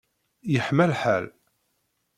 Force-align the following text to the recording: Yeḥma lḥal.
Yeḥma 0.53 0.85
lḥal. 0.91 1.25